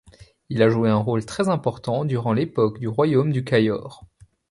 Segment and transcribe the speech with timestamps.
[0.49, 4.07] Il a joué un rôle très important durant l'époque du royaume du Cayor.